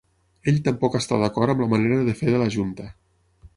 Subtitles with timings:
[0.51, 2.89] Ell tampoc està d’acord amb la manera de fer de la junta.